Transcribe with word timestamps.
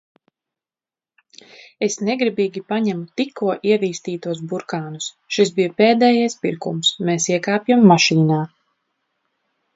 Es 1.87 1.97
negribīgi 2.07 2.63
paņemu 2.73 3.05
tikko 3.21 3.51
ievīstītos 3.73 4.41
burkānus. 4.53 5.11
Šis 5.39 5.53
bija 5.61 5.75
pēdējais 5.83 6.39
pirkums. 6.47 6.93
Mēs 7.11 7.31
iekāpjam 7.37 7.89
mašīnā. 7.95 8.43